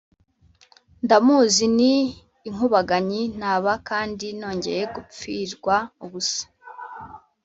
ndamuzi 1.03 1.65
ni 1.77 1.93
inkubaganyi. 2.47 3.21
naba 3.39 3.73
kandi 3.89 4.25
nongeye 4.39 4.83
gupfirwa 4.95 5.75
ubusa.” 6.05 6.43